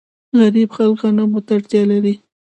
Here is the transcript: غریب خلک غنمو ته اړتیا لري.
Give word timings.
غریب 0.39 0.69
خلک 0.77 0.95
غنمو 1.01 1.39
ته 1.45 1.51
اړتیا 1.57 1.81
لري. 1.91 2.13